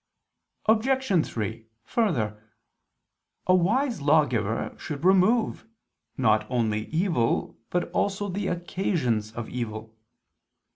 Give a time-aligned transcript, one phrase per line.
[0.65, 1.23] Obj.
[1.27, 2.43] 3: Further,
[3.45, 5.67] a wise lawgiver should remove,
[6.17, 9.95] not only evil, but also the occasions of evil.